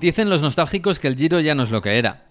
Dicen 0.00 0.30
los 0.30 0.42
nostálgicos 0.42 1.00
que 1.00 1.08
el 1.08 1.16
Giro 1.16 1.40
ya 1.40 1.56
no 1.56 1.64
es 1.64 1.70
lo 1.70 1.82
que 1.82 1.98
era. 1.98 2.22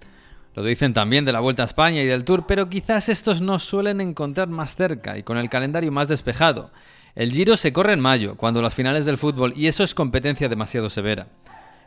Lo 0.56 0.64
dicen 0.64 0.94
también 0.94 1.25
de 1.25 1.33
la 1.33 1.42
Vuelta 1.42 1.64
a 1.64 1.66
España 1.66 2.01
y 2.01 2.06
del 2.06 2.24
Tour, 2.24 2.46
pero 2.48 2.70
quizás 2.70 3.09
estos 3.09 3.42
nos 3.42 3.64
suelen 3.64 4.00
encontrar 4.00 4.48
más 4.48 4.75
cerca 4.75 5.17
y 5.17 5.24
con 5.24 5.38
el 5.38 5.50
calendario 5.50 5.92
más 5.92 6.08
despejado. 6.08 6.72
El 7.14 7.32
Giro 7.32 7.58
se 7.58 7.74
corre 7.74 7.92
en 7.93 8.00
mayo, 8.00 8.38
cuando 8.38 8.61
las 8.61 8.73
finales 8.73 9.05
del 9.05 9.18
fútbol, 9.18 9.54
y 9.55 9.68
eso 9.68 9.84
es 9.84 9.93
competencia 9.93 10.48
demasiado 10.48 10.89
severa. 10.89 11.28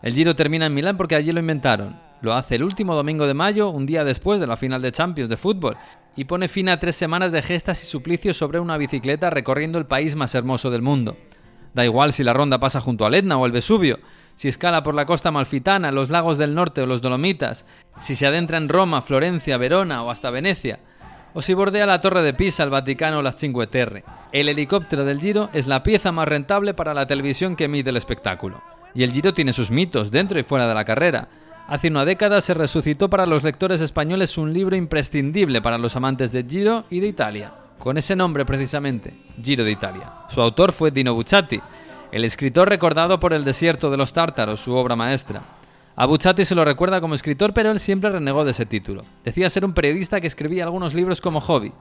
El 0.03 0.13
Giro 0.13 0.37
termina 0.37 0.67
en 0.67 0.75
Milán 0.75 0.99
porque 0.99 1.17
allí 1.17 1.33
lo 1.33 1.41
inventaron. 1.41 1.97
Lo 2.21 2.35
hace 2.35 2.57
el 2.57 2.63
último 2.63 2.95
domingo 2.95 3.27
de 3.27 3.35
mayo, 3.35 3.71
un 3.71 3.87
día 3.87 4.05
después 4.05 4.39
de 4.39 4.47
la 4.47 4.59
final 4.59 4.83
de 4.83 4.93
Champions 4.93 5.31
de 5.31 5.39
fútbol, 5.39 5.77
y 6.15 6.25
pone 6.25 6.49
fin 6.49 6.69
a 6.69 6.79
tres 6.79 6.97
semanas 6.97 7.33
de 7.33 7.41
gestas 7.41 7.83
y 7.83 7.87
suplicios 7.87 8.37
sobre 8.37 8.61
una 8.61 8.77
bicicleta 8.77 9.31
recorriendo 9.31 9.79
el 9.79 9.87
país 9.87 10.15
más 10.15 10.35
hermoso 10.35 10.71
del 10.71 10.83
mundo. 10.83 11.17
Da 11.73 11.85
igual 11.85 12.13
si 12.13 12.23
la 12.23 12.35
ronda 12.35 12.61
pasa 12.61 12.81
junto 12.81 13.07
al 13.07 13.15
Etna 13.15 13.39
o 13.39 13.47
el 13.47 13.53
Vesubio, 13.53 13.99
si 14.41 14.49
escala 14.49 14.83
por 14.83 14.95
la 14.95 15.05
costa 15.05 15.31
malfitana, 15.31 15.93
los 15.93 16.09
lagos 16.09 16.39
del 16.39 16.55
norte 16.55 16.81
o 16.81 16.87
los 16.87 17.03
Dolomitas, 17.03 17.67
si 18.01 18.17
se 18.17 18.27
adentra 18.27 18.57
en 18.57 18.71
Roma, 18.71 19.03
Florencia, 19.03 19.59
Verona 19.59 20.03
o 20.03 20.11
hasta 20.11 20.31
Venecia, 20.31 20.81
o 21.35 21.43
si 21.43 21.53
bordea 21.53 21.85
la 21.85 22.01
Torre 22.01 22.23
de 22.23 22.33
Pisa, 22.33 22.63
el 22.63 22.71
Vaticano 22.71 23.19
o 23.19 23.23
las 23.23 23.37
Cinque 23.37 23.67
Terre. 23.67 24.03
El 24.33 24.49
helicóptero 24.49 25.05
del 25.05 25.21
Giro 25.21 25.51
es 25.53 25.67
la 25.67 25.83
pieza 25.83 26.11
más 26.11 26.27
rentable 26.27 26.73
para 26.73 26.95
la 26.95 27.05
televisión 27.05 27.55
que 27.55 27.65
emite 27.65 27.91
el 27.91 27.99
espectáculo. 27.99 28.63
Y 28.95 29.03
el 29.03 29.13
Giro 29.13 29.35
tiene 29.35 29.53
sus 29.53 29.71
mitos, 29.71 30.11
dentro 30.11 30.41
y 30.41 30.43
fuera 30.43 30.67
de 30.67 30.75
la 30.75 30.87
carrera. 30.87 31.29
Hace 31.69 31.89
una 31.89 32.07
década 32.07 32.41
se 32.41 32.55
resucitó 32.55 33.11
para 33.11 33.27
los 33.27 33.43
lectores 33.43 33.83
españoles 33.83 34.39
un 34.39 34.55
libro 34.55 34.75
imprescindible 34.75 35.61
para 35.61 35.77
los 35.77 35.97
amantes 35.97 36.33
de 36.33 36.45
Giro 36.45 36.85
y 36.89 37.01
de 37.01 37.09
Italia 37.09 37.53
con 37.81 37.97
ese 37.97 38.15
nombre 38.15 38.45
precisamente, 38.45 39.15
Giro 39.43 39.65
de 39.65 39.73
Italia. 39.73 40.13
Su 40.29 40.41
autor 40.41 40.73
fue 40.73 40.91
Dino 40.91 41.15
Bucciati, 41.15 41.61
el 42.13 42.25
escritor 42.25 42.69
recordado 42.69 43.21
por 43.21 43.33
El 43.33 43.45
desierto 43.45 43.91
de 43.91 43.97
los 43.97 44.13
tártaros, 44.13 44.61
su 44.61 44.75
obra 44.75 44.97
maestra. 44.97 45.43
A 45.97 46.09
se 46.45 46.55
lo 46.55 46.65
recuerda 46.65 47.01
como 47.01 47.15
escritor, 47.15 47.53
pero 47.53 47.71
él 47.71 47.79
siempre 47.79 48.11
renegó 48.11 48.45
de 48.45 48.53
ese 48.53 48.67
título. 48.67 49.05
Decía 49.23 49.51
ser 49.51 49.65
un 49.65 49.75
periodista 49.75 50.21
que 50.21 50.27
escribía 50.27 50.65
algunos 50.65 50.95
libros 50.95 51.21
como 51.21 51.41
hobby. 51.41 51.73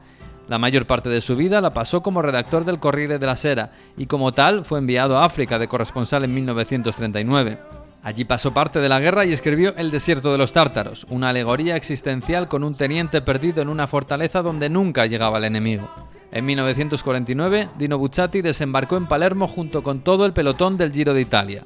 La 0.48 0.58
mayor 0.58 0.86
parte 0.86 1.10
de 1.10 1.22
su 1.22 1.36
vida 1.36 1.62
la 1.62 1.74
pasó 1.74 2.02
como 2.02 2.22
redactor 2.22 2.66
del 2.66 2.80
Corriere 2.80 3.18
della 3.18 3.36
Sera 3.36 3.72
y 3.98 4.08
como 4.08 4.32
tal 4.32 4.66
fue 4.66 4.80
enviado 4.80 5.18
a 5.18 5.26
África 5.26 5.58
de 5.58 5.68
corresponsal 5.68 6.24
en 6.26 6.34
1939. 6.34 7.60
Allí 8.02 8.26
pasó 8.26 8.54
parte 8.54 8.80
de 8.80 8.90
la 8.90 9.00
guerra 9.00 9.26
y 9.26 9.34
escribió 9.34 9.76
El 9.78 9.92
desierto 9.92 10.32
de 10.32 10.38
los 10.38 10.52
tártaros, 10.52 11.06
una 11.10 11.30
alegoría 11.30 11.76
existencial 11.76 12.48
con 12.48 12.64
un 12.64 12.76
teniente 12.76 13.22
perdido 13.22 13.62
en 13.62 13.70
una 13.70 13.88
fortaleza 13.88 14.42
donde 14.42 14.70
nunca 14.70 15.06
llegaba 15.06 15.38
el 15.38 15.46
enemigo. 15.46 15.90
En 16.32 16.46
1949, 16.46 17.70
Dino 17.78 17.98
Bucciati 17.98 18.42
desembarcó 18.42 18.98
en 18.98 19.08
Palermo 19.08 19.48
junto 19.48 19.82
con 19.82 20.02
todo 20.02 20.26
el 20.26 20.34
pelotón 20.34 20.78
del 20.78 20.92
Giro 20.92 21.14
de 21.14 21.22
Italia. 21.22 21.66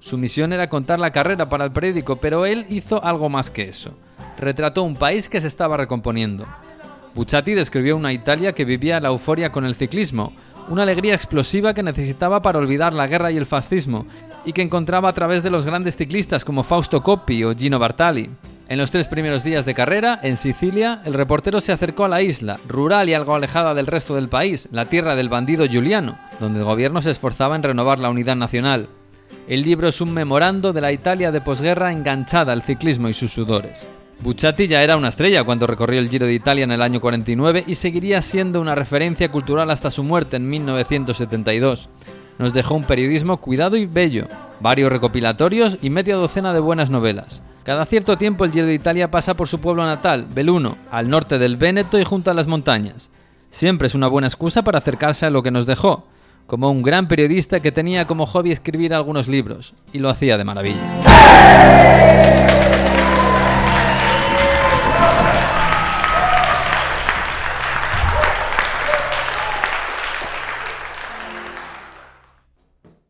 Su 0.00 0.18
misión 0.18 0.52
era 0.52 0.68
contar 0.68 0.98
la 0.98 1.12
carrera 1.12 1.48
para 1.48 1.64
el 1.64 1.70
periódico, 1.70 2.16
pero 2.16 2.44
él 2.44 2.66
hizo 2.68 3.04
algo 3.04 3.28
más 3.28 3.50
que 3.50 3.68
eso. 3.68 3.94
Retrató 4.38 4.82
un 4.82 4.96
país 4.96 5.28
que 5.28 5.40
se 5.40 5.46
estaba 5.46 5.76
recomponiendo. 5.76 6.46
Bucciati 7.14 7.54
describió 7.54 7.96
una 7.96 8.12
Italia 8.12 8.52
que 8.52 8.64
vivía 8.64 8.98
la 8.98 9.10
euforia 9.10 9.52
con 9.52 9.64
el 9.64 9.76
ciclismo, 9.76 10.32
una 10.68 10.82
alegría 10.82 11.14
explosiva 11.14 11.72
que 11.72 11.84
necesitaba 11.84 12.42
para 12.42 12.58
olvidar 12.58 12.92
la 12.92 13.06
guerra 13.06 13.30
y 13.30 13.36
el 13.36 13.46
fascismo, 13.46 14.06
y 14.44 14.52
que 14.52 14.62
encontraba 14.62 15.08
a 15.08 15.12
través 15.12 15.44
de 15.44 15.50
los 15.50 15.64
grandes 15.64 15.96
ciclistas 15.96 16.44
como 16.44 16.64
Fausto 16.64 17.02
Coppi 17.02 17.44
o 17.44 17.54
Gino 17.54 17.78
Bartali. 17.78 18.30
En 18.72 18.78
los 18.78 18.90
tres 18.90 19.06
primeros 19.06 19.44
días 19.44 19.66
de 19.66 19.74
carrera, 19.74 20.18
en 20.22 20.38
Sicilia, 20.38 21.02
el 21.04 21.12
reportero 21.12 21.60
se 21.60 21.72
acercó 21.72 22.06
a 22.06 22.08
la 22.08 22.22
isla, 22.22 22.58
rural 22.66 23.06
y 23.06 23.12
algo 23.12 23.34
alejada 23.34 23.74
del 23.74 23.86
resto 23.86 24.14
del 24.14 24.30
país, 24.30 24.66
la 24.72 24.86
tierra 24.86 25.14
del 25.14 25.28
bandido 25.28 25.66
Giuliano, 25.66 26.18
donde 26.40 26.60
el 26.60 26.64
gobierno 26.64 27.02
se 27.02 27.10
esforzaba 27.10 27.54
en 27.54 27.64
renovar 27.64 27.98
la 27.98 28.08
unidad 28.08 28.34
nacional. 28.34 28.88
El 29.46 29.60
libro 29.60 29.88
es 29.88 30.00
un 30.00 30.14
memorando 30.14 30.72
de 30.72 30.80
la 30.80 30.90
Italia 30.90 31.30
de 31.30 31.42
posguerra 31.42 31.92
enganchada 31.92 32.54
al 32.54 32.62
ciclismo 32.62 33.10
y 33.10 33.12
sus 33.12 33.30
sudores. 33.30 33.86
Bucciati 34.20 34.66
ya 34.66 34.82
era 34.82 34.96
una 34.96 35.08
estrella 35.08 35.44
cuando 35.44 35.66
recorrió 35.66 36.00
el 36.00 36.08
Giro 36.08 36.24
de 36.24 36.32
Italia 36.32 36.64
en 36.64 36.72
el 36.72 36.80
año 36.80 36.98
49 36.98 37.64
y 37.66 37.74
seguiría 37.74 38.22
siendo 38.22 38.58
una 38.58 38.74
referencia 38.74 39.30
cultural 39.30 39.70
hasta 39.70 39.90
su 39.90 40.02
muerte 40.02 40.38
en 40.38 40.48
1972 40.48 41.90
nos 42.38 42.52
dejó 42.52 42.74
un 42.74 42.84
periodismo 42.84 43.36
cuidado 43.36 43.76
y 43.76 43.86
bello, 43.86 44.26
varios 44.60 44.90
recopilatorios 44.90 45.78
y 45.82 45.90
media 45.90 46.16
docena 46.16 46.52
de 46.52 46.60
buenas 46.60 46.90
novelas. 46.90 47.42
Cada 47.64 47.86
cierto 47.86 48.18
tiempo 48.18 48.44
el 48.44 48.50
Giro 48.50 48.66
de 48.66 48.74
Italia 48.74 49.10
pasa 49.10 49.34
por 49.34 49.46
su 49.46 49.60
pueblo 49.60 49.84
natal, 49.84 50.26
Belluno, 50.34 50.76
al 50.90 51.08
norte 51.08 51.38
del 51.38 51.56
Véneto 51.56 51.98
y 51.98 52.04
junto 52.04 52.30
a 52.30 52.34
las 52.34 52.48
montañas. 52.48 53.08
Siempre 53.50 53.86
es 53.86 53.94
una 53.94 54.08
buena 54.08 54.26
excusa 54.26 54.62
para 54.62 54.78
acercarse 54.78 55.26
a 55.26 55.30
lo 55.30 55.44
que 55.44 55.52
nos 55.52 55.64
dejó, 55.64 56.08
como 56.48 56.70
un 56.70 56.82
gran 56.82 57.06
periodista 57.06 57.60
que 57.60 57.70
tenía 57.70 58.06
como 58.06 58.26
hobby 58.26 58.50
escribir 58.50 58.92
algunos 58.92 59.28
libros, 59.28 59.74
y 59.92 60.00
lo 60.00 60.08
hacía 60.08 60.38
de 60.38 60.44
maravilla. 60.44 62.51